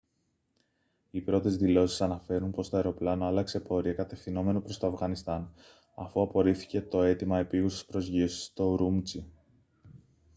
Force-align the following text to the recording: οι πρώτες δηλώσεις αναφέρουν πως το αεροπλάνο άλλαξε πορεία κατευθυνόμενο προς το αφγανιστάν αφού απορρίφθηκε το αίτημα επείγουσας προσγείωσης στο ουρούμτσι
οι 1.11 1.21
πρώτες 1.21 1.57
δηλώσεις 1.57 2.01
αναφέρουν 2.01 2.51
πως 2.51 2.69
το 2.69 2.75
αεροπλάνο 2.77 3.25
άλλαξε 3.25 3.59
πορεία 3.59 3.93
κατευθυνόμενο 3.93 4.61
προς 4.61 4.77
το 4.77 4.87
αφγανιστάν 4.87 5.53
αφού 5.95 6.21
απορρίφθηκε 6.21 6.81
το 6.81 7.01
αίτημα 7.01 7.39
επείγουσας 7.39 7.85
προσγείωσης 7.85 8.43
στο 8.43 8.63
ουρούμτσι 8.63 9.31